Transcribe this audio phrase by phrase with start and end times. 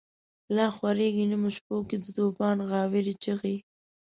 [0.55, 3.57] لا خوریږی نیمو شپو کی، دتوفان غاوری چیغی